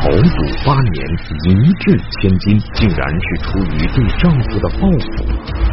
[0.00, 0.96] 豪赌八年，
[1.44, 5.06] 一掷千金，竟然是出于对丈夫的报复。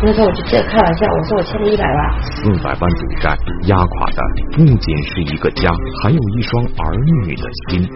[0.03, 2.21] 那时候我就这开玩笑，我说我欠了一百万。
[2.21, 3.37] 四百万赌债
[3.67, 4.21] 压垮的
[4.51, 5.71] 不仅是一个家，
[6.03, 7.89] 还有一双儿女的心。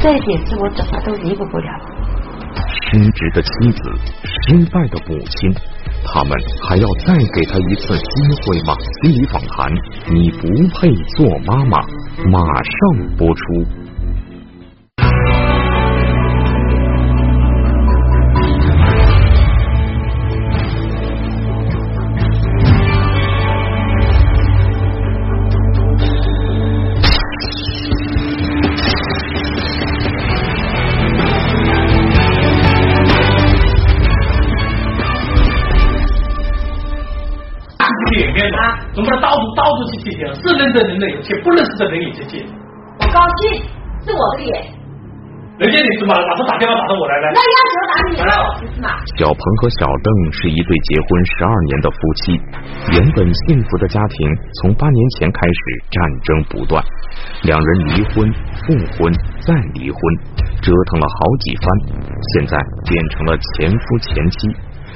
[0.00, 1.68] 这一点是我怎么都弥补不了。
[2.92, 3.90] 失职的妻子，
[4.22, 5.52] 失败的母亲，
[6.04, 6.30] 他们
[6.62, 8.12] 还要再给他一次机
[8.46, 8.74] 会吗？
[9.02, 9.74] 心理访谈，
[10.06, 10.46] 你不
[10.78, 11.80] 配做妈妈，
[12.30, 13.66] 马上播出。
[40.72, 42.44] 认识的人有钱，不认识的人也去借。
[43.00, 43.62] 我高兴，
[44.04, 44.78] 是我的脸。
[45.58, 47.26] 人家你怎么老是打电话打到我来呢？
[47.34, 48.94] 那要求打你了，不是嘛？
[49.18, 52.40] 小鹏和小邓是一对结婚十二年的夫妻，
[52.94, 54.30] 原本幸福的家庭
[54.62, 55.60] 从八年前开始
[55.90, 56.78] 战争不断，
[57.42, 60.00] 两人离婚、复婚、再离婚，
[60.62, 61.66] 折腾了好几番，
[62.34, 64.48] 现在变成了前夫前妻。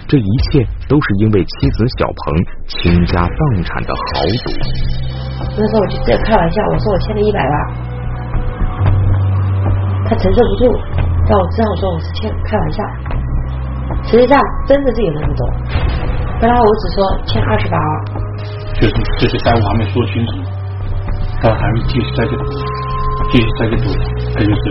[0.06, 2.34] 这一切都是因为妻子小鹏
[2.68, 5.01] 倾家荡产的豪赌。
[5.56, 7.54] 那时候我就在开玩笑，我说我欠了一百万，
[10.08, 10.72] 他承受不住，
[11.28, 12.82] 让我只好说我是欠开玩笑。
[14.04, 15.46] 实际上真的是有那么多，
[16.40, 18.04] 本来我只说欠二十八万。
[18.80, 20.32] 就是这些债务还没说清楚，
[21.42, 22.36] 他还会继续再去
[23.30, 23.88] 继续再去赌，
[24.34, 24.62] 他就是。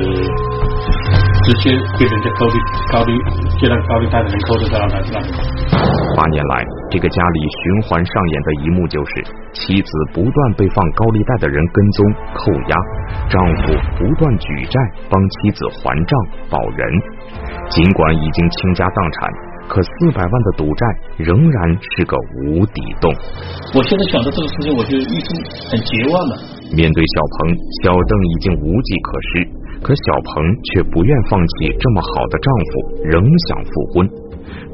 [1.44, 2.54] 直接被人家高利
[2.92, 3.12] 高利
[3.60, 5.32] 借了高利贷的人扣着在那那里。
[6.16, 12.76] 八年来，这个家里循环上演的一幕就是：妻子不断被放高利贷的人跟踪扣押，
[13.30, 14.78] 丈夫不断举债
[15.10, 16.20] 帮妻子还账
[16.50, 16.92] 保人。
[17.70, 19.32] 尽管已经倾家荡产，
[19.70, 23.08] 可四百万的赌债仍然是个无底洞。
[23.74, 25.32] 我现在想到这个事情，我就一心
[25.72, 26.36] 很绝望了。
[26.76, 29.48] 面对小鹏，小邓已经无计可施。
[29.82, 32.72] 可小鹏却不愿放弃这么好的丈夫，
[33.06, 34.21] 仍想复婚。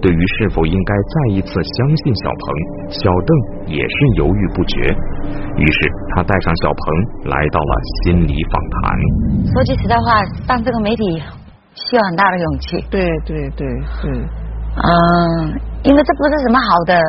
[0.01, 2.43] 对于是否应该再一次相信小鹏，
[2.89, 3.29] 小邓
[3.67, 4.81] 也是犹豫不决。
[5.55, 7.71] 于是他带上小鹏来到了
[8.03, 8.97] 心理访谈。
[9.53, 11.21] 说句实在话，上这个媒体
[11.73, 12.85] 需要很大的勇气。
[12.89, 13.67] 对对对
[14.01, 14.09] 对。
[14.77, 16.99] 嗯，因为这不是什么好的。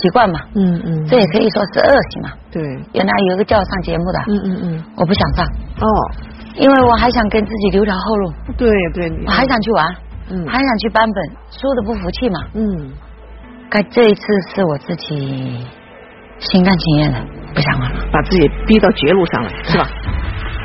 [0.00, 2.30] 习惯嘛，嗯嗯，这也可以说是恶习嘛。
[2.52, 2.62] 对，
[2.94, 5.44] 原来有一个叫我上节目的，嗯嗯嗯，我不想上。
[5.44, 5.86] 哦，
[6.54, 8.32] 因为我还想跟自己留条后路。
[8.56, 9.92] 对对，我还想去玩，
[10.30, 12.40] 嗯，还想去扳本，输的不服气嘛。
[12.54, 12.92] 嗯，
[13.70, 14.22] 该这一次
[14.54, 15.66] 是我自己
[16.38, 17.20] 心甘情愿的，
[17.54, 19.88] 不想玩了，把自己逼到绝路上来，是吧？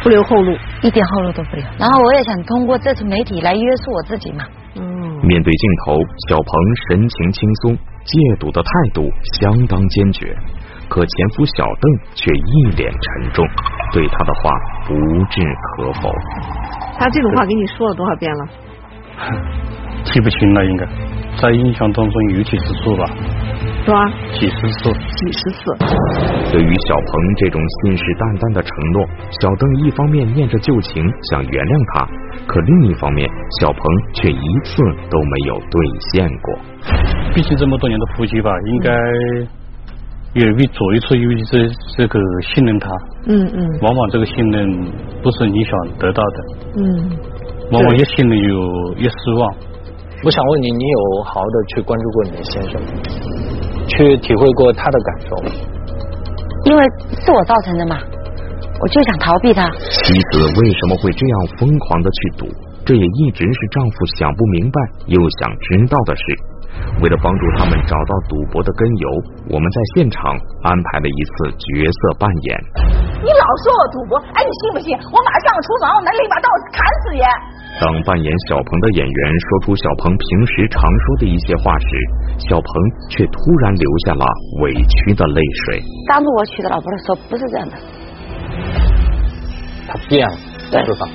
[0.04, 1.66] 不留后路，一点后路都不留。
[1.80, 4.46] 然后我也想通过这次媒体来约束我自己嘛。
[4.76, 4.82] 嗯，
[5.26, 5.96] 面对镜头，
[6.30, 6.46] 小鹏
[6.90, 7.78] 神情轻松。
[8.08, 9.04] 戒赌的态度
[9.34, 10.34] 相当坚决，
[10.88, 13.46] 可前夫小邓却一脸沉重，
[13.92, 14.50] 对他的话
[14.88, 14.96] 不
[15.26, 15.42] 置
[15.76, 16.10] 可否。
[16.98, 18.46] 他这种话给你说了多少遍了？
[20.04, 20.86] 记不清了，应该
[21.42, 23.06] 在印象当中有几十次吧。
[23.84, 24.04] 是吧？
[24.34, 24.92] 几十次。
[24.92, 25.64] 几十次。
[26.52, 29.08] 对于小鹏这种信誓旦旦的承诺，
[29.40, 32.06] 小邓一方面念着旧情想原谅他，
[32.46, 33.28] 可另一方面，
[33.62, 33.80] 小鹏
[34.14, 35.80] 却一次都没有兑
[36.12, 36.48] 现过。
[37.34, 38.92] 毕竟这么多年的夫妻吧，应该
[40.36, 42.90] 也为左一次，右一次这个信任他。
[43.28, 43.60] 嗯嗯。
[43.82, 44.68] 往往这个信任
[45.24, 46.38] 不是你想得到的。
[46.76, 47.12] 嗯。
[47.72, 49.56] 往往越心里有越失望。
[50.24, 52.88] 我想问你，你有好好的去关注过你的先生吗？
[53.88, 55.36] 去体会过他的感受，
[56.66, 56.84] 因为
[57.24, 58.00] 是我造成的嘛，
[58.82, 59.70] 我就想逃避他。
[59.90, 62.48] 妻子为什么会这样疯狂的去赌？
[62.86, 66.24] 这也一直是丈夫想不明白又想知道的事。
[67.02, 69.08] 为了帮助他们找到赌博的根由，
[69.54, 70.34] 我们在现场
[70.64, 72.48] 安排了一次角色扮演。
[73.22, 74.92] 你老说我赌博，哎，你信不信？
[75.12, 77.22] 我马上上厨房，我拿一把刀砍死你！
[77.80, 81.88] 当扮演小鹏的演员说出小鹏平时常说的一些话时，
[82.50, 82.68] 小鹏
[83.10, 84.26] 却突然流下了
[84.62, 85.84] 委屈的泪水。
[86.08, 87.76] 当初我娶的老婆的时候不是这样的，
[89.88, 90.36] 他变了，
[90.86, 91.08] 是吧？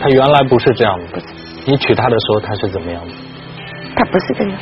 [0.00, 1.22] 他原来不是这样的。
[1.66, 3.12] 你娶她的时候她是怎么样的？
[3.96, 4.58] 他不是这样。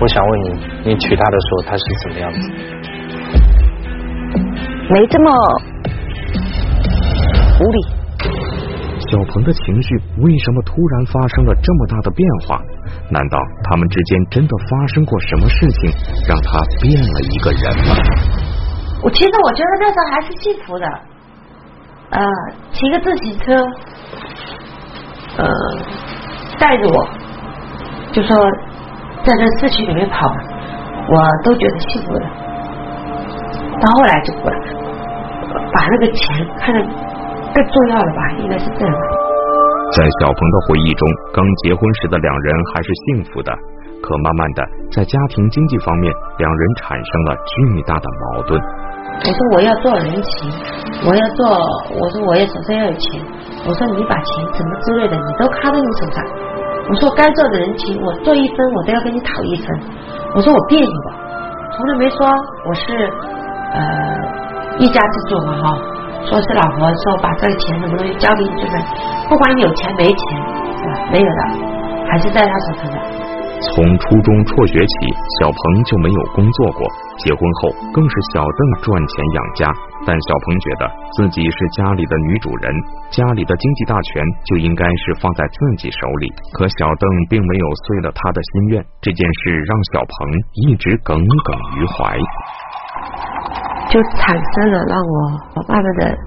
[0.00, 0.48] 我想问你，
[0.86, 2.50] 你娶她的时候她是什么样子？
[4.90, 5.30] 没这么
[7.60, 7.78] 无理。
[9.10, 12.60] 小鹏的情绪为什么突然发生了这么大的变化？
[13.10, 15.92] 难道他们之间真的发生过什么事情，
[16.26, 17.94] 让他变了一个人吗？
[19.02, 20.86] 我其实我觉得那时候还是幸福的，
[22.10, 22.26] 呃，
[22.72, 23.54] 骑个自行车，
[25.36, 25.46] 呃
[26.58, 27.06] 带着我，
[28.14, 28.30] 就说
[29.24, 30.30] 在这市区里面跑，
[31.10, 32.20] 我都觉得幸福的。
[33.80, 34.56] 到后来就不了，
[35.74, 36.80] 把那个钱看得
[37.52, 38.94] 更重要了吧，应该是这样。
[39.96, 43.52] 在小鹏的回忆中，刚结婚时的两人还是幸福的，
[44.00, 44.62] 可慢慢的，
[44.92, 48.62] 在家庭经济方面，两人产生了巨大的矛盾。
[49.26, 50.50] 我说我要做人情，
[51.04, 51.46] 我要做，
[51.98, 53.20] 我说我也手上要有钱，
[53.66, 56.24] 我说你把钱什么之类的，你都卡在你手上。
[56.88, 59.80] 我说该做的人情，我做一分，我都要跟你讨一分。
[60.34, 61.16] 我说我别扭吧，
[61.76, 62.26] 从来没说
[62.68, 63.10] 我是
[63.72, 63.82] 呃
[64.78, 65.78] 一家之主嘛哈，
[66.26, 68.76] 说是老婆说把这个钱什么东西交给你就是，
[69.28, 70.16] 不管你有钱没钱
[70.76, 71.08] 是吧？
[71.10, 71.42] 没有的，
[72.10, 72.98] 还是在他手上的。
[73.60, 74.94] 从初中辍学起，
[75.40, 76.86] 小鹏就没有工作过。
[77.18, 79.72] 结婚后，更是小邓赚钱养家。
[80.06, 82.74] 但小鹏觉得自己是家里的女主人，
[83.10, 86.32] 家里的经济大权就应该是放在自己手里。
[86.52, 90.28] 可小邓并没有遂了他的心愿，这件事让小鹏
[90.68, 92.18] 一直耿耿于怀，
[93.88, 96.18] 就产生了让我慢慢的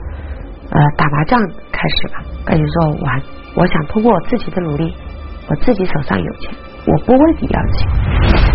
[0.72, 1.40] 呃打麻将
[1.72, 4.92] 开始吧，感觉说我，我想通过我自己的努力，
[5.50, 6.52] 我自己手上有钱。
[6.88, 8.47] 我不问你要钱。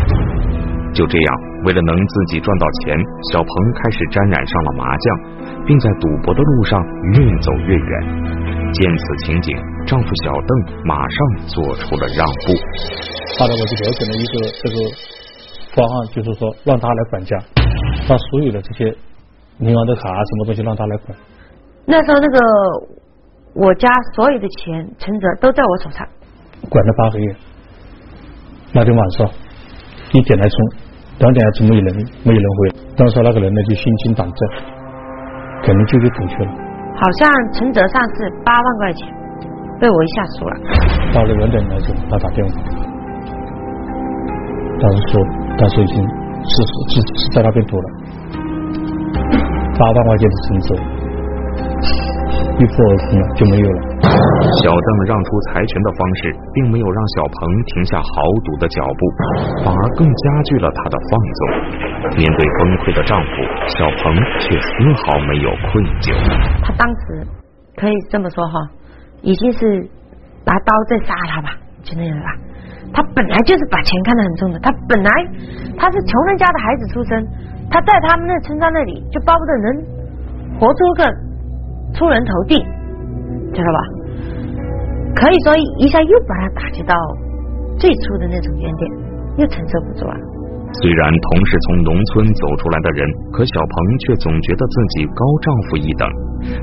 [0.93, 1.35] 就这样，
[1.65, 2.97] 为了能自己赚到钱，
[3.33, 3.51] 小鹏
[3.83, 6.79] 开始沾染上了麻将，并在赌博的路上
[7.15, 8.73] 越走越远。
[8.73, 9.57] 见此情景，
[9.87, 11.17] 丈夫小邓马上
[11.47, 12.53] 做出了让步。
[13.39, 14.77] 后来我就了解了一个这个
[15.75, 17.37] 方案，就是说让他来管家，
[18.09, 18.97] 把所有的这些
[19.59, 21.19] 银行的卡什么东西让他来管。
[21.85, 22.39] 那时候那个
[23.55, 26.07] 我家所有的钱存折都在我手上，
[26.69, 27.37] 管了八个月。
[28.73, 29.29] 那天晚上
[30.13, 30.73] 一点来钟，
[31.23, 32.59] 两点钟没有人，没有人回。
[32.99, 34.39] 当时那个人呢就心惊胆战，
[35.63, 36.51] 可能就去赌去了。
[36.99, 39.07] 好像存折上是八万块钱，
[39.79, 40.57] 被我一下输了。
[41.15, 42.55] 到了两点来钟，他打电话，
[44.81, 45.23] 当时说
[45.57, 47.89] 当时已经是是是在那边赌了
[49.79, 50.75] 八万块钱的存折，
[52.59, 53.81] 一扑而空了，就没有了。
[54.61, 58.07] 小邓让出财权的方式，并没有让小鹏停下豪
[58.45, 59.01] 赌的脚步，
[59.65, 61.41] 反而更加剧了他的放纵。
[62.19, 63.33] 面对崩溃的丈夫，
[63.73, 64.13] 小鹏
[64.45, 64.69] 却丝
[65.01, 66.13] 毫没有愧疚。
[66.61, 67.25] 他当时
[67.77, 68.59] 可以这么说哈，
[69.23, 69.65] 已经是
[70.45, 72.37] 拿刀在杀他吧，就那样吧。
[72.93, 75.11] 他本来就是把钱看得很重的，他本来
[75.79, 77.25] 他是穷人家的孩子出身，
[77.71, 79.67] 他在他们那村庄那里就巴不得能
[80.61, 81.03] 活出个
[81.95, 82.61] 出人头地，
[83.55, 83.81] 知道吧？
[85.15, 86.95] 可以说一下又把他打击到
[87.79, 88.91] 最初的那种原点，
[89.39, 90.17] 又承受不住啊。
[90.81, 96.09] 虽然同是从农村走出来的人，可小鹏却总觉得自己高丈夫一等。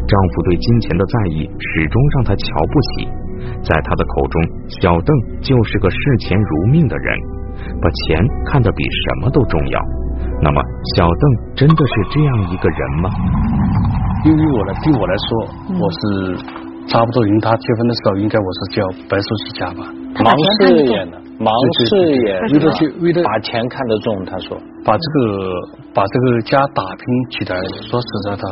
[0.08, 2.44] 丈夫对金钱的在意始终让他瞧
[2.74, 3.08] 不起。
[3.62, 4.42] 在他的口中，
[4.82, 7.18] 小邓就是个视钱如命的人，
[7.80, 9.80] 把钱看得比什么都重要。
[10.42, 10.62] 那么，
[10.96, 13.10] 小邓真的是这样一个人吗？
[14.24, 15.30] 对于我来，对我来说，
[15.80, 16.69] 我是。
[16.90, 19.86] 差不多，因为他结婚的时候，应该我是叫白手起家吧。
[20.26, 21.54] 忙事业呢，忙
[21.86, 25.54] 事业，为了去为了把钱看得重，他说把这个
[25.94, 27.62] 把这个家打拼起来。
[27.86, 28.44] 说实在的，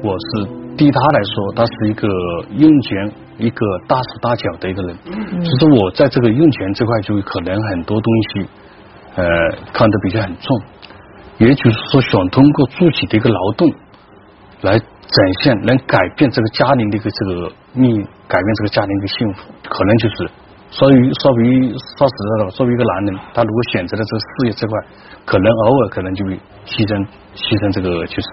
[0.00, 0.46] 我是
[0.78, 2.06] 对他来说，他是一个
[2.54, 4.96] 用钱一个大手大脚的一个人。
[5.42, 8.46] 其实我在这个用钱这块，就可能很多东西
[9.16, 9.24] 呃
[9.72, 10.56] 看得比较很重，
[11.38, 13.68] 也就是说想通过自己的一个劳动
[14.60, 14.80] 来。
[15.12, 20.30] 展现能改变这个家庭的一个这个命运，改变这个家庭的幸福，可能就是
[20.70, 24.72] 作为作为说实在的，作为一个男人，他如果选择了这个事业这块，
[25.26, 26.32] 可能偶尔可能就会
[26.64, 26.96] 牺牲
[27.36, 28.28] 牺牲这个就是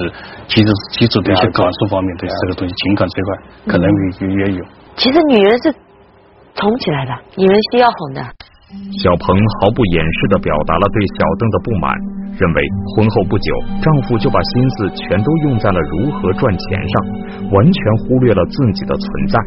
[0.47, 3.29] 妻子妻子的一些感受方面的这个东西，情感这块
[3.67, 3.85] 可能
[4.23, 4.63] 也也有。
[4.95, 5.75] 其实女人是
[6.55, 8.23] 宠起来的，女人需要哄的。
[9.01, 11.91] 小鹏毫不掩饰的表达了对小邓的不满，
[12.39, 12.63] 认为
[12.95, 13.51] 婚后不久，
[13.83, 16.93] 丈夫就把心思全都用在了如何赚钱上，
[17.51, 19.37] 完全忽略了自己的存在。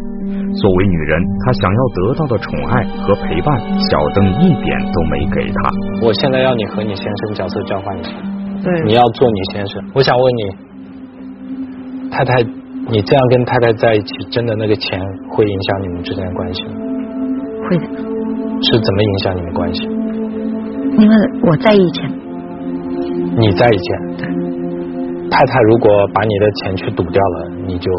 [0.53, 5.57] 作为女人，她想要得到的宠爱和陪伴，小邓一点都没给她。
[6.03, 8.11] 我现在要你和你先生角色交换一下，
[8.63, 9.83] 对，你要做你先生。
[9.95, 10.43] 我想问你，
[12.11, 16.71] 太太，你这样跟太太在一起，真的那个钱会影响你们之间的关系吗？
[17.69, 17.85] 会的。
[18.65, 19.89] 是怎么影响你们关系？
[20.99, 22.13] 因为我在意钱。
[23.39, 24.17] 你在意钱？
[24.19, 24.27] 对。
[25.31, 27.91] 太太如果把你的钱去赌掉了，你就。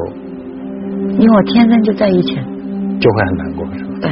[1.17, 2.43] 因为我天生就在意钱。
[2.99, 3.89] 就会很难过，是吧？
[4.01, 4.11] 对。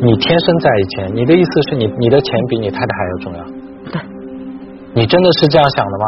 [0.00, 3.44] 你天生在意钱，你的意思是你你的钱比你太太还要重要？
[3.92, 4.00] 对。
[4.94, 6.04] 你真的是这样想的吗？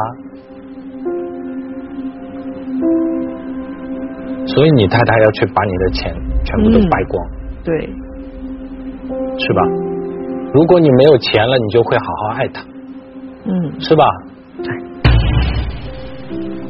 [4.46, 7.26] 所以你太太要去把你的钱全部都败光。
[7.62, 7.78] 对，
[9.38, 9.62] 是吧？
[10.52, 12.62] 如果你没有钱了，你就会好好爱他，
[13.44, 14.04] 嗯，是吧？
[14.62, 14.68] 对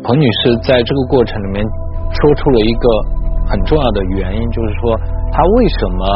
[0.03, 1.65] 彭女士在这个过程里面
[2.13, 2.89] 说出了一个
[3.49, 4.99] 很重要的原因，就是说
[5.31, 6.07] 她为什么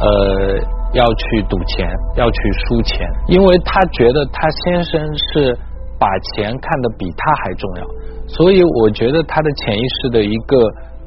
[0.00, 0.58] 呃
[0.92, 3.08] 要去赌钱，要去输钱？
[3.28, 5.56] 因为她觉得她先生是
[5.98, 7.86] 把钱看得比她还重要，
[8.26, 10.56] 所以我觉得她的潜意识的一个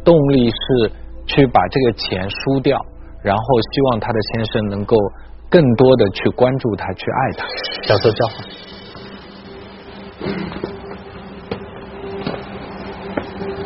[0.05, 0.91] 动力是
[1.25, 2.79] 去把这个钱输掉，
[3.24, 3.43] 然后
[3.74, 4.96] 希望她的先生能够
[5.50, 7.46] 更多的去关注她，去爱她。
[7.84, 8.36] 角色交换。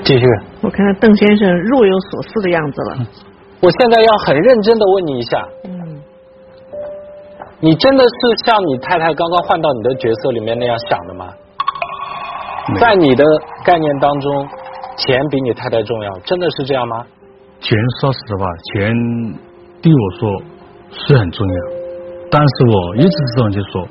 [0.03, 0.25] 继续。
[0.62, 3.07] 我看到邓先生若有所思的样子了。
[3.62, 6.01] 我现在要很认真的问你一下，嗯，
[7.59, 11.33] 你真的是像你太太刚刚换到你的角色里面那样想的吗？
[12.79, 13.24] 在你的
[13.63, 14.47] 概念当中，
[14.97, 17.05] 钱比你太太重要，真的是这样吗？
[17.59, 18.93] 钱说实话，钱
[19.81, 20.43] 对我说
[20.91, 21.53] 是很重要，
[22.29, 23.88] 但是我一直是这样就说，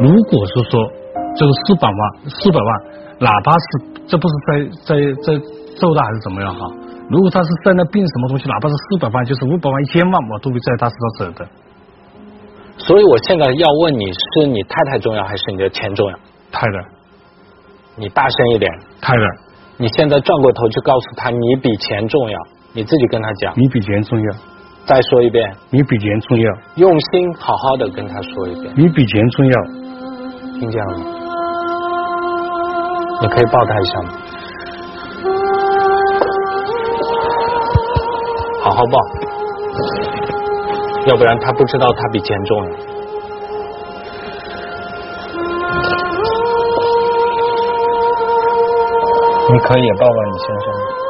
[0.00, 0.92] 如果是说
[1.36, 2.00] 这个四百万，
[2.30, 2.70] 四百万，
[3.20, 3.66] 哪怕是
[4.08, 4.48] 这不是在
[4.88, 5.38] 在在
[5.76, 6.64] 揍他还是怎么样哈？
[7.10, 11.48] 如果他是在那病什么东西，哪怕是四百万，就是五百万、一千万，我都会在他身上舍的。
[12.78, 16.16] 所以我现在要问你是你太太重要还是你的钱重要？
[16.50, 16.72] 太太，
[17.96, 19.22] 你大声一点，太太，
[19.76, 22.38] 你现在转过头去告诉他你比钱重要，
[22.72, 24.36] 你自己跟他讲，你比钱重要，
[24.86, 29.86] 再说一遍，你比钱重要，用心好好的跟他说一遍，你比钱重要。
[30.58, 31.15] 听见了吗？
[33.20, 34.08] 你可以抱他一下吗？
[38.62, 38.98] 好好抱，
[41.06, 42.70] 要不然他不知道他比钱重要。
[49.48, 51.05] 你可以抱抱你先生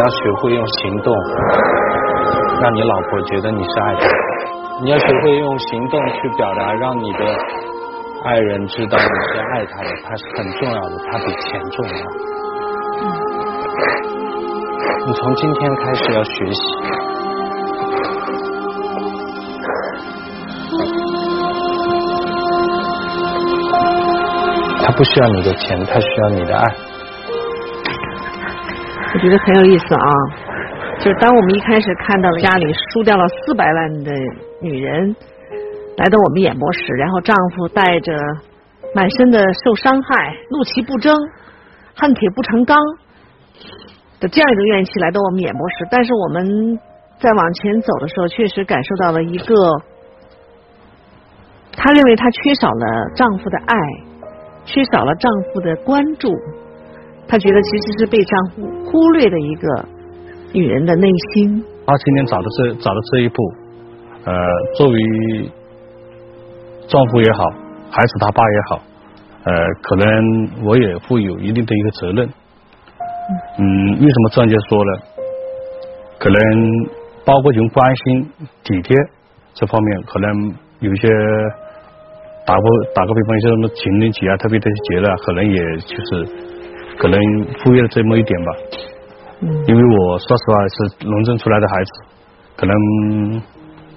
[0.00, 1.14] 你要学会用行动，
[2.62, 4.08] 让你老婆觉得你是爱她。
[4.82, 7.18] 你要学会用行动去表达，让你的
[8.24, 11.92] 爱人知道你是爱他的，他是很重要的，他比钱重要。
[15.06, 16.62] 你从今天开始要学习。
[24.82, 26.64] 他不需要你的钱，他需要你的爱。
[29.20, 30.08] 觉得很有意思啊。
[30.98, 34.12] 就是当我们一开始看到了家里输掉了四百万的
[34.60, 35.16] 女人
[35.96, 38.12] 来到我们演播室，然后丈夫带着
[38.94, 41.14] 满身的受伤害、怒其不争、
[41.94, 42.76] 恨铁不成钢
[44.20, 46.78] 的这样一个怨气来到我们演播室，但是我们
[47.18, 49.54] 在往前走的时候，确实感受到了一个，
[51.72, 53.76] 她认为她缺少了丈夫的爱，
[54.66, 56.30] 缺少了丈夫的关注，
[57.30, 59.88] 她觉得其实是被丈夫忽略的一个
[60.52, 61.64] 女人的内心。
[61.86, 63.36] 他今天找的这找的这一步，
[64.24, 64.34] 呃，
[64.76, 64.98] 作为
[66.88, 67.44] 丈夫也好，
[67.90, 68.82] 孩子他爸也好，
[69.44, 72.28] 呃，可能我也会有一定的一个责任。
[73.58, 74.92] 嗯，为什么这样就说呢？
[76.18, 76.40] 可能
[77.24, 78.30] 包括从关心、
[78.64, 78.96] 体贴
[79.54, 81.08] 这方面，可能有些
[82.44, 82.62] 打个
[82.94, 86.28] 打个比方，像什么情人节啊、特别的节日，可能也就是
[87.00, 87.16] 可能
[87.64, 88.50] 忽略了这么一点吧。
[89.40, 91.90] 嗯因为我说实话是农村出来的孩子，
[92.60, 92.76] 可能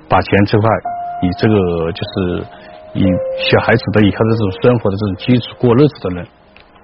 [0.07, 0.69] 把钱这块
[1.21, 2.13] 以这个就是
[2.95, 3.03] 以
[3.51, 6.25] 小孩子的以后的这种生活的这种基础过日子的人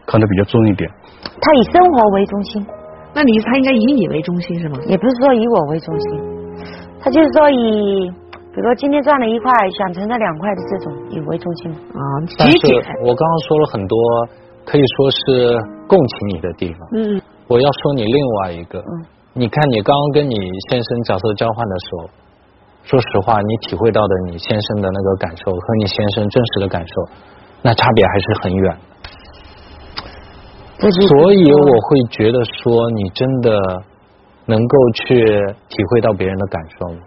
[0.05, 0.91] 看得比较重一点。
[1.23, 2.67] 他以生活为中心，
[3.15, 4.77] 那你他应该以你为中心是吗？
[4.87, 6.19] 也不是说以我为中心，
[6.99, 8.11] 他就是说以，
[8.51, 11.71] 比如说今天赚了一块，想存了两块的这种以为中心。
[11.71, 12.01] 啊，
[12.37, 12.57] 但是。
[13.07, 13.97] 我刚刚说了很多，
[14.69, 15.57] 可以说是
[15.87, 16.79] 共情你的地方。
[16.93, 20.35] 嗯，我要说你另外一个，嗯你看你刚刚跟你
[20.69, 22.09] 先生角色交换的时候，
[22.83, 26.93] 说实话，你体会到的你先生的那个感受和你先生真实的感受，
[27.61, 28.77] 那差别还是很远。
[30.79, 33.59] 所以我会觉得说，你真的
[34.45, 35.23] 能够去
[35.69, 36.99] 体会到别人的感受吗？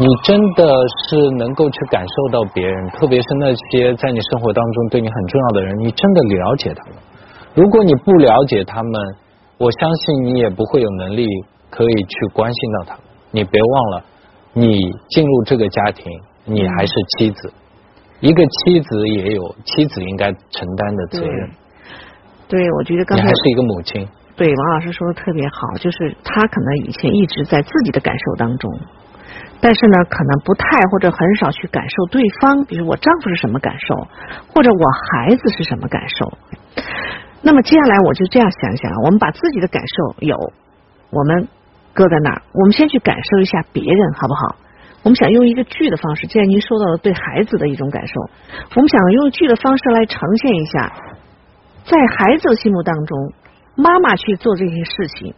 [0.00, 0.64] 你真的
[1.08, 6.94] 是能够去感受到别人，特别是那些在你生活当中对你很重要的人，你真的了解他们。
[7.58, 8.92] 如果你不了解他们，
[9.58, 11.26] 我相信你也不会有能力
[11.68, 13.02] 可以去关心到他们。
[13.32, 14.04] 你别忘了，
[14.52, 16.04] 你进入这个家庭，
[16.44, 17.52] 你还是妻子，
[18.20, 21.50] 一个妻子也有妻子应该承担的责任。
[22.46, 28.70] 对，我觉得刚才你还是一个母亲，对王老师说的特别好，就是他可能以前一直在自己的感受当中，
[29.60, 33.96] 但是呢，可能不太或者很少去感受对方，比如我丈夫是什么感受，
[34.54, 36.38] 或者我孩子是什么感受。
[37.42, 40.52] 那么接下来我就这样想想，我们把自己的感受有，
[41.10, 41.48] 我们
[41.94, 44.56] 搁在那儿，我们先去感受一下别人，好不好？
[45.04, 48.20] 我们想用一个剧的方式，既然您说到了对孩子的一种感受，
[48.74, 50.92] 我们想用剧的方式来呈现一下，
[51.84, 53.32] 在孩子的心目当中，
[53.76, 55.34] 妈妈去做这些事情，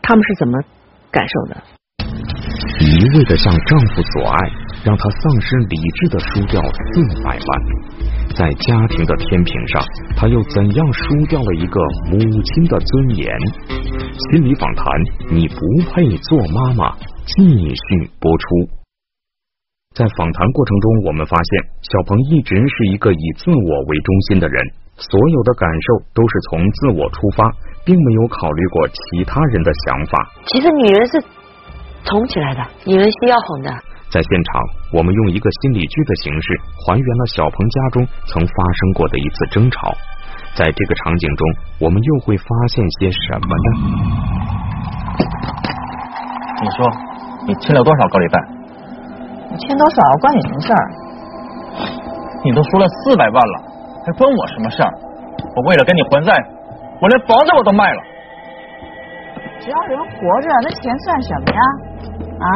[0.00, 0.60] 他们是怎么
[1.10, 1.62] 感受的？
[2.80, 4.50] 一味的向丈夫索爱，
[4.84, 7.50] 让他丧失理智的输掉四百万，
[8.34, 9.82] 在家庭的天平上，
[10.16, 11.80] 他又怎样输掉了一个
[12.10, 13.26] 母亲的尊严？
[14.30, 14.84] 心理访谈，
[15.30, 15.56] 你不
[15.90, 18.46] 配做妈妈，继续播出。
[19.94, 24.64] 在访谈过程中，我们发现小鹏一直是一个以自我为中心的人，
[24.96, 27.50] 所有的感受都是从自我出发，
[27.84, 30.30] 并没有考虑过其他人的想法。
[30.46, 31.20] 其实女人是
[32.04, 33.70] 宠起来的，女人需要哄的。
[34.10, 34.62] 在现场，
[34.92, 39.92] 我们用一个心理剧的形式还原了小鹏家中曾发生过的一次争吵。
[40.54, 41.46] 在这个场景中，
[41.78, 43.68] 我们又会发现些什么呢？
[46.62, 46.90] 你说，
[47.46, 48.40] 你欠了多少高利贷？
[49.52, 50.90] 我欠多少关你什么事儿？
[52.44, 53.62] 你都输了四百万了，
[54.06, 54.90] 还关我什么事儿？
[55.54, 56.32] 我为了跟你还债，
[57.00, 58.02] 我连房子我都卖了。
[59.60, 61.60] 只要人活着，那钱算什么呀？
[62.40, 62.48] 啊？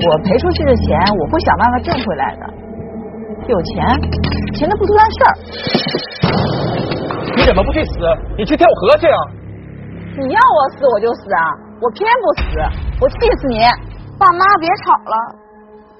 [0.00, 2.46] 我赔出去的钱，我会想办法挣回来的。
[3.48, 3.84] 有钱，
[4.54, 5.30] 钱都不多大事儿。
[7.36, 7.92] 你怎么不去死？
[8.38, 9.18] 你去跳河去啊！
[10.18, 11.42] 你要我死我就死啊！
[11.80, 12.44] 我偏不死，
[13.00, 13.58] 我气死你！
[14.18, 15.16] 爸妈别吵了，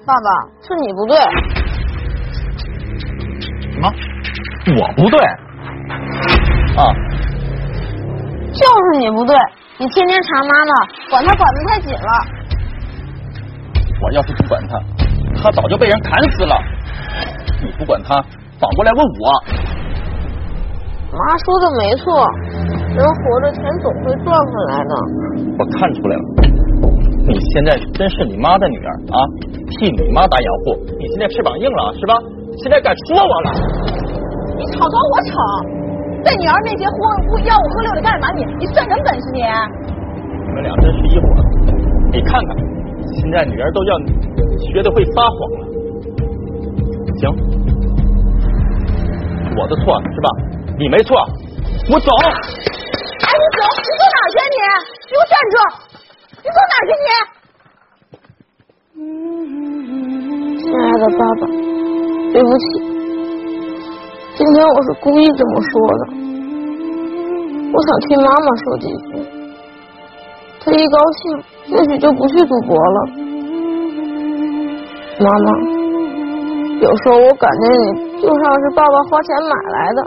[0.05, 0.29] 爸爸
[0.61, 1.17] 是你不对。
[3.73, 3.91] 什么？
[4.79, 5.19] 我不对？
[6.77, 6.81] 啊？
[8.53, 9.35] 就是你不对，
[9.79, 10.73] 你天天查妈妈，
[11.09, 12.42] 管她管的太紧了。
[14.03, 14.79] 我要是不管他，
[15.41, 16.55] 他早就被人砍死了。
[17.63, 18.15] 你不管他，
[18.59, 19.31] 反过来问我。
[21.13, 22.27] 妈说的没错，
[22.95, 24.95] 人活着钱总会赚回来的。
[25.57, 26.23] 我看出来了，
[27.27, 29.17] 你现在真是你妈的女儿啊，
[29.69, 30.75] 替你妈打掩护。
[30.99, 32.15] 你现在翅膀硬了是吧？
[32.57, 33.51] 现在敢说我了？
[34.57, 35.33] 你吵吵我吵，
[36.25, 36.97] 在女儿面前呼
[37.29, 38.43] 呼吆五喝六的干嘛你？
[38.59, 39.41] 你算什么本事你？
[40.47, 41.41] 你们俩真是一伙的。
[42.11, 42.57] 你看看，
[43.19, 44.11] 现在女儿都叫你
[44.67, 45.65] 学的会撒谎了。
[47.19, 47.29] 行，
[49.55, 50.29] 我的错是吧？
[50.77, 51.15] 你没错，
[51.91, 52.11] 我走。
[52.23, 54.57] 哎，你走，你走哪儿去你？
[55.03, 55.55] 你给我站住！
[56.41, 57.07] 你走哪儿去你？
[60.59, 61.41] 亲爱的爸爸，
[62.33, 62.63] 对不起，
[64.35, 66.03] 今天我是故意这么说的。
[67.71, 69.09] 我想听妈妈说几句，
[70.59, 71.21] 她一高兴，
[71.67, 72.99] 也许就不去赌博了。
[75.19, 75.47] 妈妈，
[76.81, 79.99] 有时候我感觉你就像是爸爸花钱买来的。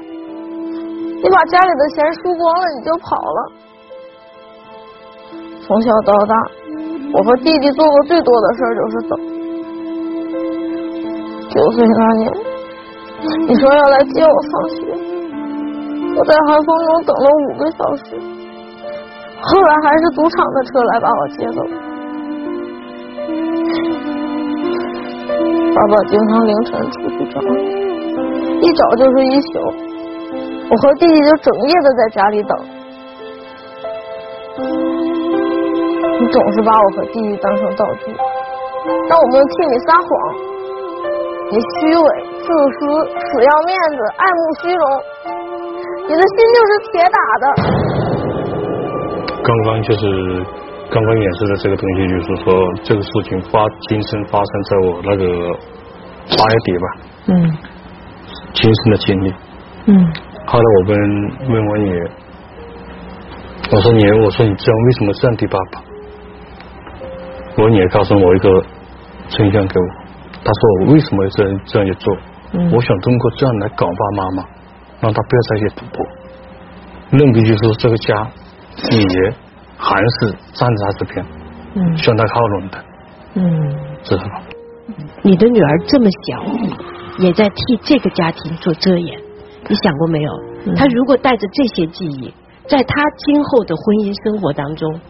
[1.23, 3.53] 你把家里的钱输光了，你就跑了。
[5.67, 6.35] 从小到大，
[7.13, 9.17] 我和弟弟做过最多的事就是走。
[11.49, 12.33] 九岁那年，
[13.49, 14.79] 你说要来接我放学，
[16.19, 18.21] 我在寒风中等了五个小时，
[19.41, 21.61] 后来还是赌场的车来把我接走。
[25.75, 29.49] 爸爸经常凌晨出去找你，一找就是一宿。
[30.69, 32.59] 我和弟弟就整夜的在家里等，
[36.19, 38.11] 你总是把我和弟弟当成道具，
[39.09, 40.09] 让我们替你撒谎。
[41.53, 42.09] 你虚伪、
[42.41, 42.81] 自私、
[43.15, 44.85] 死要面子、爱慕虚荣，
[46.09, 47.45] 你的心就是铁打的。
[49.47, 50.45] 刚刚就是
[50.91, 55.25] 刚刚演示的这个东西，就是说这个事情发今生发生在我那个
[56.37, 56.87] 八月底吧，
[57.29, 57.33] 嗯
[58.55, 59.35] 亲身的经历。
[59.87, 60.13] 嗯
[60.47, 60.99] 后来我问
[61.53, 62.11] 问我女儿，
[63.73, 65.83] 我说女儿，我说你这样为什么这样对爸爸？
[67.59, 68.51] 我女儿告诉我一个
[69.29, 69.87] 真相给我，
[70.45, 72.17] 她说我为什么要这样这样去做？
[72.53, 74.45] 嗯我想通过这样来感化妈妈，
[75.01, 76.07] 让她不要再去赌博。
[77.11, 78.29] 认为就是这个家，
[78.91, 79.35] 你爷
[79.77, 81.27] 还是站在她这边，
[81.75, 82.85] 嗯向他靠拢的，
[83.35, 83.43] 嗯
[84.03, 84.43] 知道吗？
[85.23, 86.45] 你的女儿这么小，
[87.19, 89.19] 也在替这个家庭做遮掩，
[89.69, 90.31] 你想过没有？
[90.77, 92.33] 她如果带着这些记忆，
[92.69, 95.01] 在她今后的婚姻生活当中，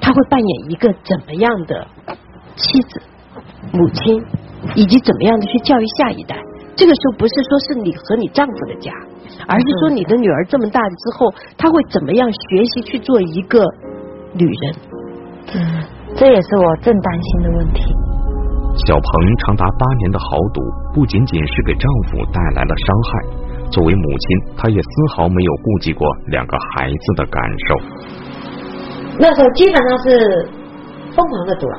[0.00, 1.86] 她会扮演一个怎么样的
[2.56, 3.00] 妻子、
[3.72, 4.22] 母亲，
[4.74, 6.36] 以及怎么样的去教育下一代？
[6.74, 8.90] 这个时候不是说是你和你丈夫的家，
[9.46, 13.64] 而是说你的女儿这么大之后，她会怎么样学习去做一个
[14.34, 14.74] 女人？
[15.54, 15.82] 嗯
[16.14, 17.82] 这也是我正担心的问题。
[18.86, 20.60] 小鹏长达八年的豪赌，
[20.94, 23.10] 不仅仅是给丈夫带来了伤害，
[23.70, 27.76] 作为母亲，她也丝毫没有顾及过两个孩子的感受。
[29.18, 30.48] 那时候基本上是
[31.14, 31.78] 疯狂的赌了，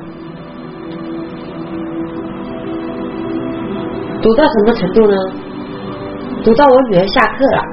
[4.22, 5.16] 赌到什么程度呢？
[6.44, 7.64] 赌到我女儿下课了，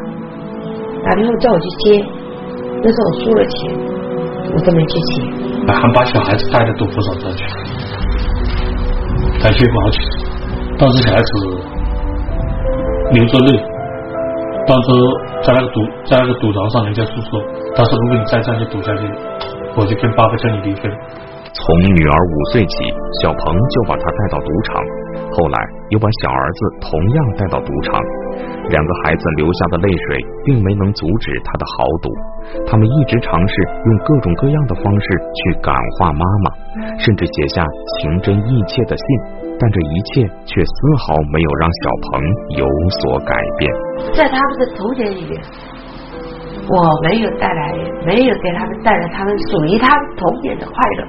[1.05, 2.07] 打电话叫我去接，
[2.83, 3.75] 那时候我输了钱，
[4.55, 5.27] 我都没去接。
[5.67, 7.45] 还把小孩子带到赌不少道去，
[9.43, 9.99] 带去不好去，
[10.79, 11.31] 当时小孩子
[13.11, 13.59] 流着泪，
[14.67, 14.89] 当时
[15.43, 17.43] 在那个赌在那个赌场上，人家说说，
[17.75, 19.03] 他说如果你再这样去赌下去，
[19.75, 20.83] 我就跟爸爸叫你离婚。
[21.53, 22.85] 从女儿五岁起，
[23.21, 24.79] 小鹏就把她带到赌场，
[25.33, 25.59] 后来
[25.91, 27.99] 又把小儿子同样带到赌场。
[28.69, 32.11] 两个孩子流下的泪水，并没能阻止他的豪赌。
[32.67, 33.55] 他们一直尝试
[33.87, 36.51] 用各种各样的方式去感化妈妈，
[36.99, 37.65] 甚至写下
[37.99, 39.07] 情真意切的信，
[39.59, 42.23] 但这一切却丝毫没有让小鹏
[42.59, 42.67] 有
[43.01, 43.73] 所改变。
[44.15, 45.41] 在他们的童年里面，
[46.69, 47.75] 我没有带来，
[48.07, 51.07] 没有给他们带来他们属于他们童年的快乐，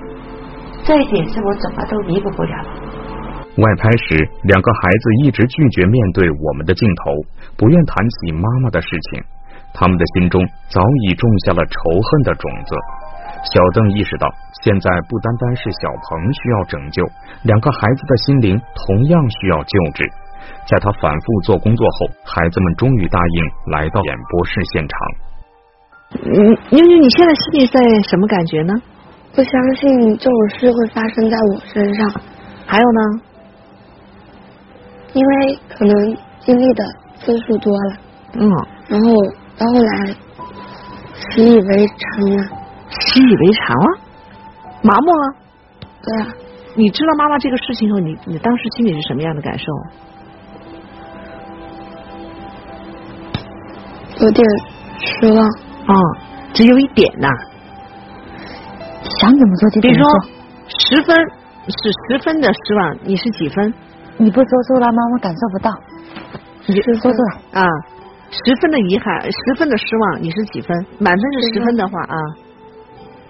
[0.84, 2.91] 这一点是我怎么都弥补不了的。
[3.58, 7.12] 外拍时，两个孩子一直拒绝面对我们的镜头，
[7.58, 9.24] 不愿谈起妈妈的事情。
[9.74, 12.76] 他们的心中早已种下了仇恨的种子。
[13.44, 14.28] 小邓意识到，
[14.64, 17.04] 现在不单单是小鹏需要拯救，
[17.44, 20.10] 两个孩子的心灵同样需要救治。
[20.68, 24.98] 在他反复做工作后，孩子们终于答应来到演播室现场。
[26.24, 28.74] 嗯，妞妞，你现在心里在什么感觉呢？
[29.36, 32.22] 不相信这种事会发生在我身上。
[32.66, 33.22] 还有呢？
[35.13, 36.84] 因为可能经历的
[37.19, 37.97] 次数多了，
[38.34, 38.50] 嗯，
[38.88, 39.13] 然后
[39.58, 40.15] 到后来
[41.34, 42.43] 习以为常了，
[42.89, 44.00] 习以为常了，
[44.84, 45.36] 麻木了。
[46.02, 46.28] 对啊，
[46.76, 49.65] 你知道妈妈这个事情后，你你当时心里是什么样的感受？
[54.21, 54.47] 有点
[55.00, 55.45] 失望。
[55.45, 55.93] 啊，
[56.54, 57.28] 只有一点呐。
[59.19, 60.10] 想怎么做就比如说，
[60.67, 61.15] 十分
[61.67, 63.74] 是十分的失望，你是几分？
[64.17, 65.71] 你不说出来，妈妈感受不到。
[66.67, 67.67] 你说出来啊！
[68.30, 70.86] 十分的遗憾，十分的失望，你是几分？
[71.00, 72.15] 满分是十分的话啊，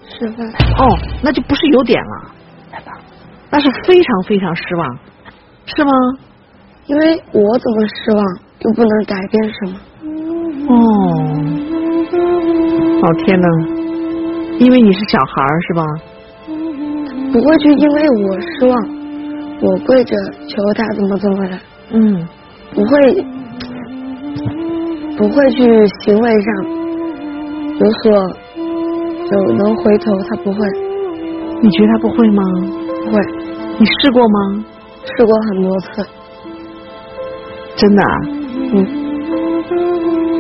[0.08, 0.48] 十分。
[0.48, 2.32] 哦，那就不是有点了，
[3.50, 4.98] 那是非常非常失望，
[5.66, 5.92] 是吗？
[6.88, 8.24] 因为我怎么失望，
[8.60, 9.80] 就不能改变什么。
[10.68, 10.76] 哦，
[13.02, 13.48] 哦天哪！
[14.60, 15.34] 因为你是小孩
[15.68, 15.84] 是吧？
[17.32, 19.01] 不会去因为我失望。
[19.64, 20.16] 我跪着
[20.48, 21.60] 求他怎么怎么的，
[21.92, 22.28] 嗯，
[22.74, 23.26] 不会，
[25.18, 25.64] 不会去
[26.04, 26.50] 行为上
[27.78, 28.12] 有所
[29.32, 30.60] 有能回头，他不会。
[31.62, 32.44] 你觉得他不会吗？
[33.06, 33.22] 不会。
[33.78, 34.66] 你试过吗？
[35.16, 35.88] 试过很多次。
[37.76, 38.18] 真的啊？
[38.74, 38.74] 嗯。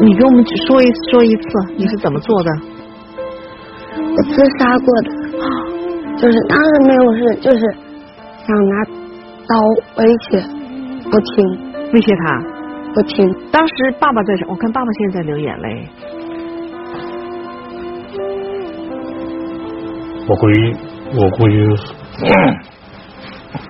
[0.01, 1.43] 你给我们说一说一次，
[1.77, 2.49] 你是怎么做的？
[3.97, 5.09] 我自杀过的，
[6.17, 7.59] 就是当时没有事，就是
[8.47, 9.00] 想拿。
[9.51, 9.53] 刀
[9.97, 10.39] 威胁，
[11.11, 11.43] 不听，
[11.91, 12.23] 威胁他，
[12.93, 13.27] 不听。
[13.51, 15.89] 当时爸爸在，我看爸爸现在在流眼泪。
[20.29, 20.55] 我估计，
[21.19, 21.55] 我估计，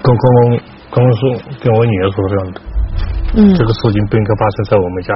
[0.04, 0.38] 刚刚刚
[0.92, 1.22] 刚刚说
[1.64, 2.62] 跟我女儿说这样的，
[3.38, 5.10] 嗯，这个事情不应该发生在我们家，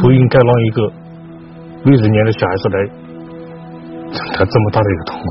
[0.00, 0.92] 不应该让一个
[1.86, 2.86] 未成年的小孩子来
[4.12, 5.26] 承担这么大的一个痛苦。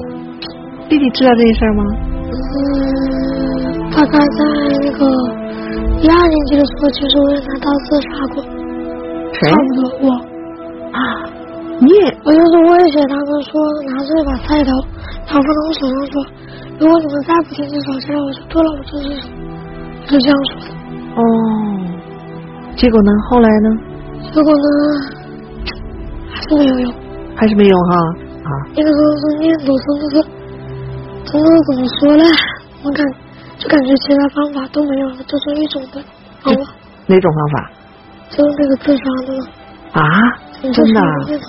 [0.89, 1.83] 弟弟知道这件事吗？
[3.93, 3.95] 嗯。
[3.95, 4.39] 大概在
[4.81, 5.05] 那个
[6.01, 8.43] 一二年级的时候，其实我也拿刀自杀过。
[9.33, 9.49] 谁？
[9.49, 10.11] 差不多我。
[10.93, 10.99] 啊！
[11.79, 12.05] 你也？
[12.23, 13.51] 我就是威胁他们说，
[13.89, 14.71] 拿着一把菜刀，
[15.25, 16.25] 然后放在我手上说，
[16.79, 19.09] 如果你们再不停止吵架，我就剁了我自己。
[20.05, 20.67] 是这样说的。
[21.15, 21.21] 哦。
[22.75, 23.11] 结果呢？
[23.29, 23.69] 后来呢？
[24.33, 24.67] 结果呢？
[26.29, 26.93] 还是没有用。
[27.35, 27.95] 还是没用哈。
[28.43, 28.49] 啊。
[28.75, 30.15] 那个时候是念读，真的是，
[31.25, 32.23] 真的怎么说呢？
[32.83, 33.05] 我感。
[33.63, 36.03] 就感觉其他方法都没有了，就剩一种的，
[36.41, 36.73] 好吧？
[37.07, 37.71] 哪种方法？
[38.29, 39.45] 就是那个自杀的了。
[39.93, 40.03] 啊？
[40.61, 41.01] 真的？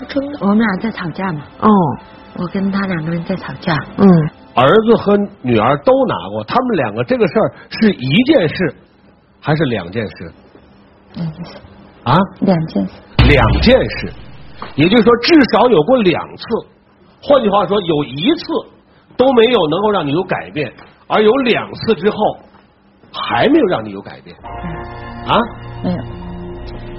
[0.06, 0.38] 真的。
[0.40, 1.42] 我们俩在吵架嘛。
[1.58, 1.68] 哦。
[2.36, 3.74] 我跟他两个人在吵架。
[3.96, 4.06] 嗯。
[4.54, 8.74] 儿子和女儿都拿过，他们两个这个事儿是一件事，
[9.40, 10.32] 还是两件事？
[11.14, 11.56] 两件事。
[12.04, 12.14] 啊？
[12.42, 12.92] 两件事。
[13.26, 14.12] 两件事，
[14.76, 16.44] 也就是说至少有过两次，
[17.20, 18.44] 换句话说，有一次
[19.16, 20.72] 都没有能够让你有改变。
[21.06, 22.16] 而有两次之后，
[23.12, 24.36] 还没有让你有改变，
[25.26, 25.38] 啊？
[25.82, 25.98] 没有。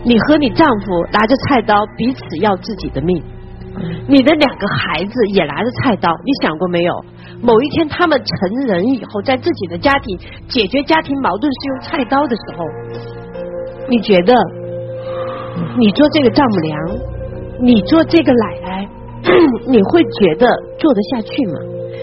[0.04, 3.24] 你和你丈夫拿着菜刀彼此要自己的命，
[4.08, 6.94] 你的两个孩子也拿着菜刀，你想过没有？
[7.42, 12.64] 某一天他们成人以后，在自己的家庭解决家庭矛盾是用菜刀的时候，
[13.90, 14.34] 你觉得
[15.78, 16.80] 你做这个丈母娘，
[17.60, 18.88] 你做这个奶奶，
[19.68, 21.54] 你会觉得做得下去吗？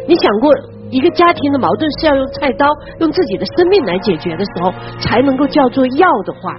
[0.09, 0.53] 你想过
[0.92, 2.68] 一个家庭的矛盾是要用菜刀、
[3.00, 6.55] 用自己的生命来解决的时候，才能够叫做要的话，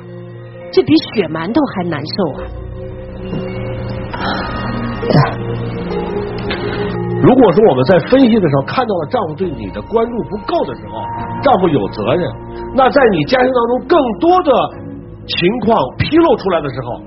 [0.72, 2.18] 这比血馒头还难受
[4.18, 4.26] 啊！
[7.22, 10.98] 如果说我们在分析的时候看到了丈夫对你的关注不够的时候，
[11.44, 12.28] 丈夫有责任。
[12.76, 14.52] 那在你家庭当中更多的
[15.30, 17.00] 情况披露出来的时候，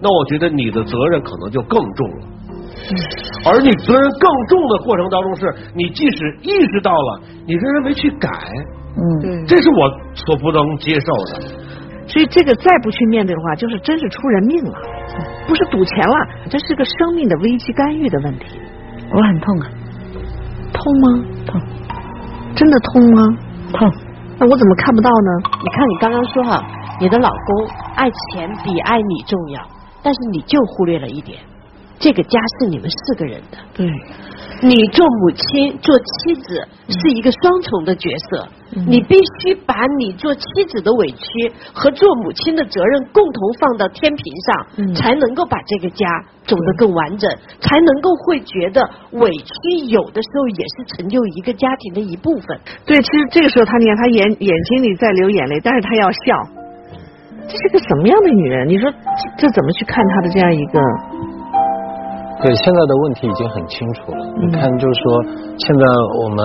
[0.00, 2.26] 那我觉得你的责任可能就更重了。
[3.46, 8.28] 而你责任更重的过程当中，是你即使意识到了，你仍然没去改。
[8.96, 11.40] 嗯，这是我所不能接受的。
[12.06, 14.78] 所以这个再不去面对的话，就是真是出人命了，
[15.46, 16.14] 不是赌钱了，
[16.50, 18.58] 这是个生命的危机干预的问题。
[19.12, 19.66] 我很痛啊，
[20.72, 21.24] 痛吗？
[21.46, 21.60] 痛，
[22.54, 23.22] 真的痛吗？
[23.72, 23.92] 痛。
[24.38, 25.30] 那我怎么看不到呢？
[25.62, 26.60] 你看你刚刚说哈，
[27.00, 29.62] 你的老公爱钱比爱你重要，
[30.02, 31.38] 但是你就忽略了一点，
[32.00, 33.58] 这个家是你们四个人的。
[33.74, 33.86] 对，
[34.62, 38.48] 你做母亲、做妻子是一个双重的角色，
[38.88, 46.06] 你必须把你做妻子的委屈和做母亲的责任共同放到天平上，才能够把这个家
[46.46, 48.80] 走得更完整，才能够会觉得
[49.12, 52.58] 委屈有的时候也是成就一个家庭的一部分。
[52.86, 56.48] 对，其实这个时候他你看他眼眼睛里在流眼泪，但是他要笑，
[57.46, 58.66] 这是个什么样的女人？
[58.68, 58.96] 你说这
[59.36, 60.80] 这怎么去看她的这样一个？
[62.42, 64.24] 对，现在的问题已经很清楚了。
[64.40, 65.22] 你看，就是说，
[65.58, 65.84] 现在
[66.24, 66.38] 我们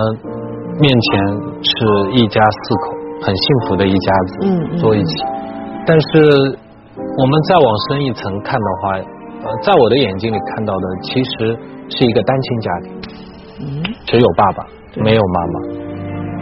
[0.78, 1.24] 面前
[1.62, 1.72] 是
[2.12, 5.24] 一家四口，很幸福的一家子，嗯坐一起。
[5.86, 6.06] 但是
[7.18, 8.92] 我们再往深一层看的话，
[9.44, 11.56] 呃，在我的眼睛里看到的，其实
[11.88, 13.00] 是一个单亲家庭，
[13.60, 15.60] 嗯，只有爸爸，没有妈妈，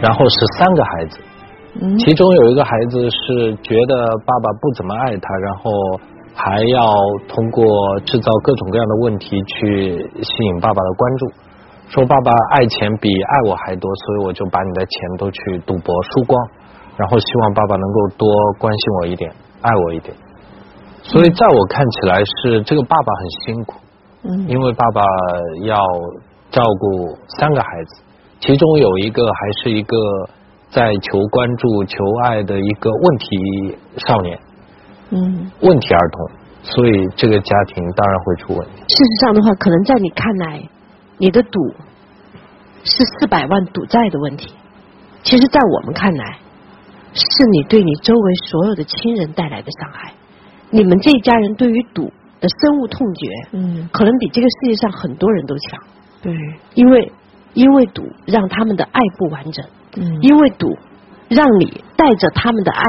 [0.01, 1.19] 然后是三个孩子，
[1.81, 1.97] 嗯。
[1.97, 5.71] 其中有一个孩子是觉得爸爸不怎么爱他，然后
[6.35, 6.93] 还要
[7.27, 7.63] 通过
[8.05, 11.31] 制造各种各样的问题去吸引爸爸的关注，
[11.87, 16.47] 说爸爸爱钱比爱我还多，所以我就把你的钱都去赌博输光，
[16.97, 18.27] 然后希望爸爸能够多
[18.59, 20.13] 关心我一点，爱我一点。
[21.03, 23.73] 所以在我看起来是这个爸爸很辛苦，
[24.23, 24.49] 嗯。
[24.49, 25.01] 因为爸爸
[25.63, 25.77] 要
[26.51, 28.03] 照顾三个孩子，
[28.41, 29.97] 其中有一个还是一个
[30.69, 34.37] 在求关注、求爱的一个问题少年，
[35.11, 36.31] 嗯，问题儿童，
[36.63, 38.83] 所以这个家庭当然会出问题。
[38.87, 40.63] 事实上的话，可能在你看来，
[41.17, 41.59] 你的赌
[42.83, 44.53] 是四百万赌债的问题，
[45.23, 46.37] 其实，在我们看来，
[47.13, 50.13] 是你对你周围所有的亲人带来的伤害。
[50.71, 55.79] 你们这一家人对于赌的深恶痛绝，嗯，可能比这个世界上很多人都强。
[56.21, 56.33] 对，
[56.73, 57.11] 因为
[57.53, 59.63] 因为赌让他们的爱不完整，
[59.97, 60.75] 嗯因为赌
[61.29, 62.83] 让你带着他们的爱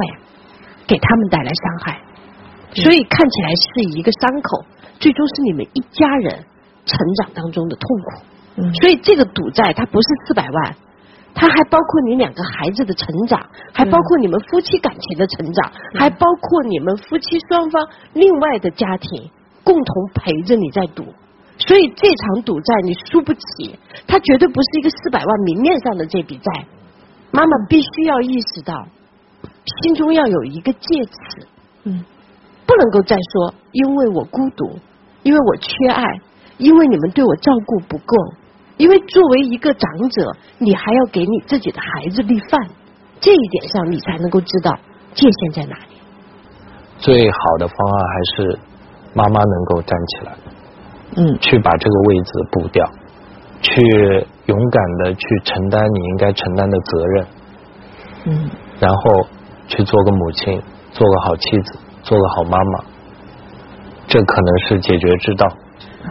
[0.86, 2.00] 给他们带来伤害，
[2.74, 4.64] 所以看起来是一个伤口，
[5.00, 6.44] 最终是你们一家人
[6.84, 8.26] 成长当中的痛苦。
[8.58, 10.76] 嗯所以这个赌债它不是四百万，
[11.34, 19.30] 它还包括你两个孩子的成长，还包括你们夫妻感情的成长，还包括你们夫妻双方另外的家庭
[19.62, 21.04] 共同陪着你在赌。
[21.58, 26.64] 所以这场赌债你输不起，它绝对不是一个四百万明面上的这笔债。
[27.32, 28.86] 妈妈必须要意识到，
[29.82, 31.46] 心中要有一个戒尺，
[31.84, 32.04] 嗯，
[32.66, 34.78] 不能够再说因为我孤独，
[35.22, 36.02] 因为我缺爱，
[36.58, 38.16] 因为你们对我照顾不够，
[38.76, 42.68] 因为作为一个长者，你还要给你自己的孩子立饭，
[43.20, 44.72] 这一点上你才能够知道
[45.14, 45.96] 界限在哪里。
[46.98, 48.58] 最好的方案还是
[49.14, 50.36] 妈妈能够站起来，
[51.16, 52.88] 嗯，去把这个位置补掉，
[53.60, 53.82] 去
[54.46, 57.26] 勇敢的去承担你应该承担的责任，
[58.26, 58.50] 嗯，
[58.80, 59.26] 然后
[59.68, 62.84] 去做个母亲，做个好妻子，做个好妈妈，
[64.06, 65.46] 这可能是解决之道。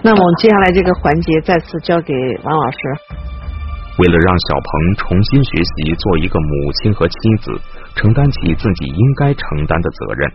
[0.04, 2.14] 那么我们接下来这个环节再次交给
[2.44, 2.78] 王老师。
[3.98, 7.52] 为了让小鹏重新学习做一个母亲和妻子，
[7.96, 10.32] 承担起自己应该承担的责任，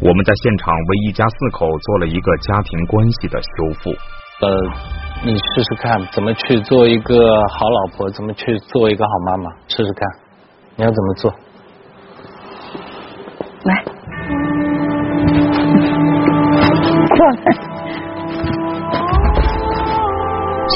[0.00, 3.90] 我们在现场为一家四口做了一个家庭关系的修复。
[4.40, 4.56] 呃，
[5.22, 7.14] 你试试看怎么去做一个
[7.48, 10.08] 好老婆，怎么去做一个好妈妈，试试看，
[10.76, 11.34] 你要怎么做？
[13.64, 13.74] 来，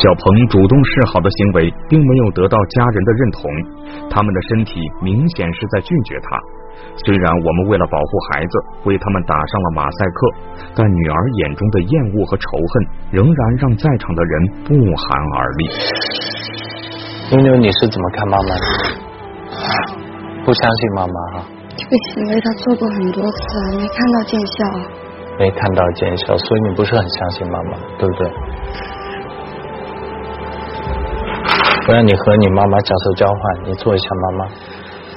[0.02, 3.50] 小鹏主动示好的行为并没有得到家人的认同，
[4.10, 6.36] 他们的身体明显是在拒绝他。
[7.04, 10.32] 虽然我们为了保护孩子为他们打上了马赛克，
[10.74, 15.70] 但女儿眼中的厌恶和仇恨仍然让在场的人不寒而栗。
[17.30, 18.54] 妞妞，你是怎么看妈妈的？
[20.44, 21.46] 不相信妈妈啊？
[21.76, 24.56] 这个行为他做过很多次，没看到见效。
[25.38, 28.30] 没看到见效，所以你不是很相信妈妈，对不对？
[31.88, 34.48] 我让你和你妈妈角色交换，你做一下妈妈，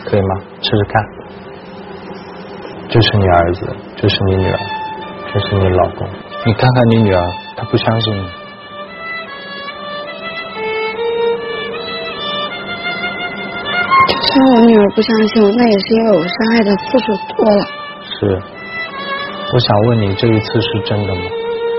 [0.06, 0.36] 可以吗？
[0.62, 1.04] 试试看。
[2.90, 4.60] 这是你儿子，这是你女儿，
[5.34, 6.08] 这是你老公。
[6.46, 8.26] 你看看你女儿，她不相信你。
[14.26, 17.62] 就算我女儿不相信我，那也是因为我伤害的次数多了。
[18.02, 18.42] 是。
[19.54, 21.22] 我想问你，这一次是真的吗？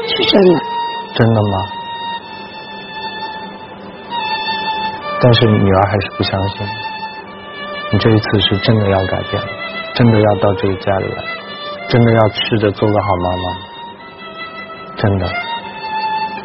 [0.07, 0.61] 是真的。
[1.15, 1.59] 真的吗？
[5.21, 6.67] 但是女儿还是不相信。
[7.93, 9.43] 你这一次是真的要改变，
[9.95, 11.25] 真的要到这个家里来，
[11.89, 13.57] 真的要试着做个好妈妈。
[14.97, 15.27] 真的，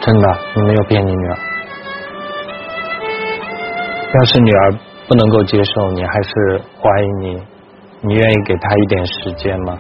[0.02, 1.38] 真的，你没有骗你女儿。
[4.14, 4.74] 要是女儿
[5.12, 7.38] 不能够接受，你还是怀疑你，
[8.00, 9.78] 你愿意给他一点时间吗？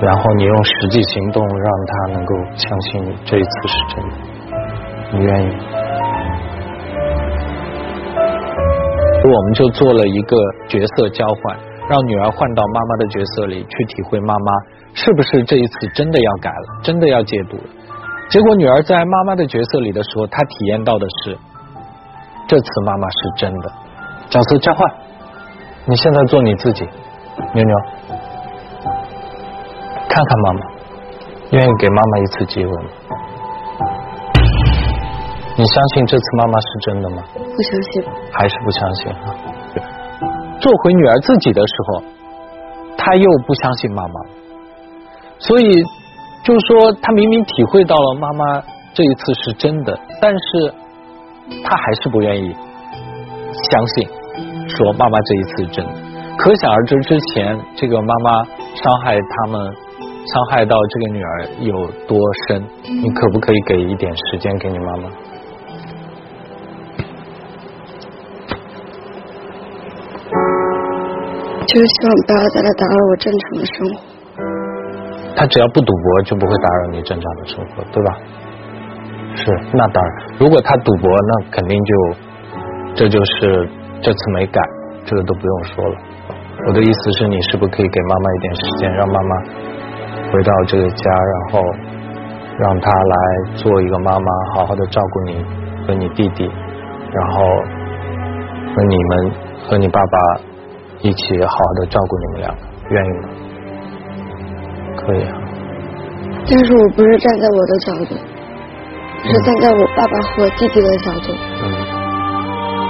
[0.00, 4.16] 然后你用实际行动让他能够相信你这一次是真的，
[5.10, 5.46] 你愿意？
[9.24, 10.36] 我们就做了一个
[10.68, 14.52] 角色交换，让女儿换到妈妈的角色里去体会妈妈
[14.94, 17.64] 是不是这一次真的要改了，真的要戒毒了。
[18.30, 21.36] 结果女儿在妈妈的角色里的时候，她体验到的是
[22.46, 23.72] 这次妈妈是真的。
[24.30, 24.88] 角色交换，
[25.84, 26.88] 你现在做你自己，
[27.52, 27.76] 妞妞。
[30.08, 30.60] 看看妈妈，
[31.50, 32.90] 愿意给妈妈一次机会吗？
[35.56, 37.22] 你相信这次妈妈是真的吗？
[37.34, 38.04] 不相信。
[38.32, 39.34] 还是不相信啊？
[40.60, 42.02] 做回女儿自己的时候，
[42.96, 44.14] 她又不相信妈妈，
[45.40, 45.82] 所以
[46.42, 48.62] 就是说，他明明体会到了妈妈
[48.94, 50.72] 这一次是真的，但是
[51.62, 52.54] 他还是不愿意
[53.70, 54.08] 相信，
[54.68, 55.92] 说妈妈这一次真的。
[56.38, 59.72] 可想而知，之前这个妈妈伤害他们。
[60.20, 61.72] 伤害到这个女儿有
[62.06, 62.62] 多深？
[62.84, 65.08] 你可不可以给一点时间给你妈妈？
[71.66, 74.09] 就是希望不要再来打扰我正常的生活。
[75.36, 78.18] 他只要不赌博，就不会打扰你正常的生活，对吧？
[79.34, 80.12] 是，那当然。
[80.38, 81.94] 如果他赌博，那肯定就
[82.94, 83.68] 这就是
[84.02, 84.60] 这次没改，
[85.04, 85.94] 这个都不用说了。
[86.66, 89.36] 我的意思是你是不是可以给妈妈一点时间，让妈妈？
[90.32, 91.60] 回到这个家，然后
[92.58, 93.16] 让他来
[93.54, 95.44] 做一个妈妈，好好的照顾你
[95.86, 96.44] 和你弟弟，
[97.12, 97.46] 然后
[98.74, 99.32] 和你们
[99.64, 100.18] 和你爸爸
[101.00, 103.28] 一起好好的照顾你们两个，愿意吗？
[104.96, 105.32] 可以啊。
[106.50, 108.16] 但是我不是站在我的角度，
[109.22, 111.34] 是站在我爸爸和弟弟的角度。
[111.62, 111.64] 嗯。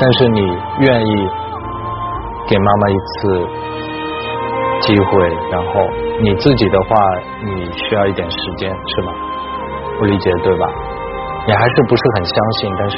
[0.01, 0.41] 但是你
[0.81, 1.29] 愿意
[2.49, 3.47] 给妈妈一次？
[4.81, 5.87] 机会，然后
[6.23, 6.97] 你自己的话，
[7.45, 9.13] 你需要一点时间，是吗？
[10.01, 10.67] 我理解对吧？
[11.47, 12.97] 你还是不是很相信，但是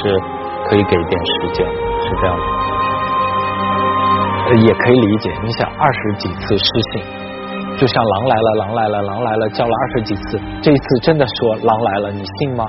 [0.69, 2.43] 可以给一点时间，是这样的。
[4.65, 7.03] 也可以理解，你想二十几次失信，
[7.77, 12.65] 就像狼来了，狼来了，狼来了，叫了二十几次，这一次真的说狼来了，你信吗？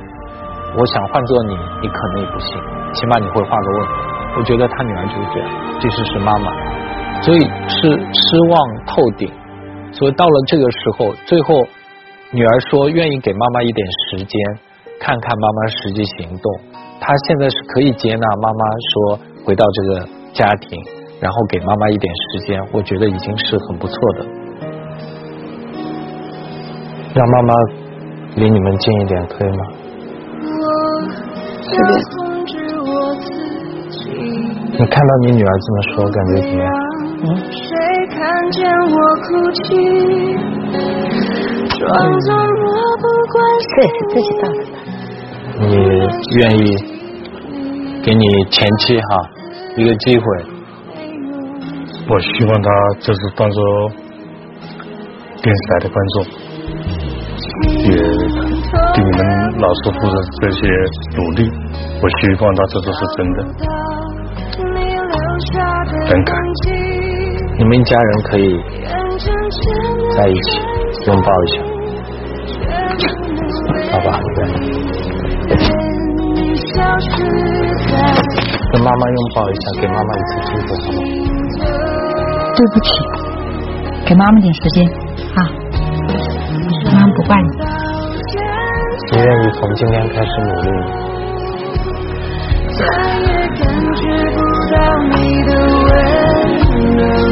[0.77, 2.59] 我想换做你，你可能也不信，
[2.93, 3.93] 起码你会画个问号。
[4.37, 5.49] 我觉得他女儿就是这样，
[5.81, 6.51] 即使是妈妈。
[7.23, 9.31] 所以是失望透顶，
[9.93, 11.55] 所以到了这个时候，最后
[12.33, 14.41] 女儿说愿意给妈妈一点时间，
[14.99, 16.53] 看看妈妈实际行动。
[17.01, 20.83] 她现在是可以接纳妈妈说回到这个家庭，
[21.21, 24.27] 然后给妈妈一点时间，我觉得已经是很不错的。
[27.15, 27.55] 让妈妈
[28.35, 29.65] 离你们近一点，可以吗？
[31.63, 31.89] 这边。
[34.77, 36.69] 你看到你女儿这么说，感觉怎么样？
[37.49, 37.63] 谁
[38.11, 38.19] 看
[38.51, 39.63] 见我哭泣？
[41.79, 41.83] 装
[42.21, 42.65] 作漠
[43.01, 43.65] 不关心。
[43.71, 44.61] 这是自己造的。
[45.61, 45.73] 你
[46.39, 46.61] 愿意
[48.03, 49.09] 给你前妻哈
[49.77, 50.25] 一个机会？
[52.11, 52.69] 我希望他
[53.01, 53.89] 这是当做
[55.41, 56.17] 电视台的观众，
[57.85, 59.21] 也对你们
[59.59, 60.59] 老师傅的这些
[61.17, 61.41] 努力，
[62.01, 63.39] 我希望他这都是真的，
[66.09, 66.31] 很感。
[67.57, 68.59] 你们一家人可以
[70.17, 70.49] 在一起
[71.07, 71.55] 拥抱一下。
[73.93, 74.09] 好吧，
[78.73, 80.93] 跟妈妈拥抱一下，给妈妈一次机会，好吗？
[82.57, 82.87] 对不起，
[84.07, 84.77] 给妈妈点时间
[85.37, 85.39] 啊，
[89.67, 90.81] 你愿意从今天开始努力吗？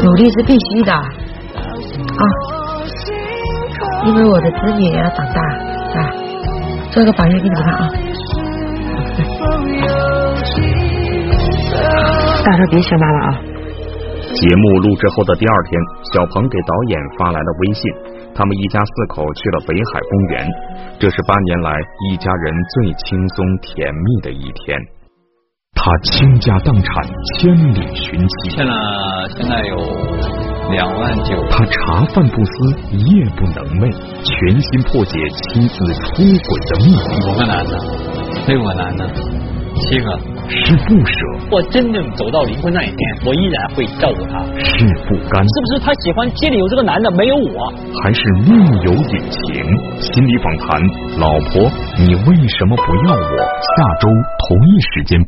[0.03, 1.03] 努力是必须的啊，
[4.05, 5.41] 因为我的子女也要长大
[5.99, 6.09] 啊，
[6.91, 7.89] 做个榜样给你们看啊。
[12.45, 13.39] 大家别学妈妈啊。
[14.33, 15.79] 节目录制后的第二天，
[16.13, 17.93] 小鹏给导演发来了微信，
[18.33, 20.49] 他们一家四口去了北海公园，
[21.03, 21.73] 这是八年来
[22.07, 24.79] 一家人最轻松甜蜜的一天。
[25.75, 27.03] 他倾家荡产，
[27.35, 29.75] 千里寻妻，欠了现在有
[30.71, 31.45] 两万九。
[31.51, 33.91] 他茶饭不思，夜不能寐，
[34.23, 37.19] 全心破解妻子出轨的秘密。
[37.27, 37.77] 五个男的，
[38.47, 39.05] 六个男的，
[39.81, 40.32] 七个。
[40.49, 41.15] 是不舍，
[41.51, 44.43] 我真正走到离婚那一天，我依然会照顾他。
[44.59, 47.73] 是不甘，是不是他喜欢街里有这个男的，没有我？
[48.03, 49.63] 还是另有隐情？
[49.99, 50.81] 心理访谈，
[51.19, 53.37] 老婆，你为什么不要我？
[53.37, 54.09] 下周
[54.47, 55.19] 同一时间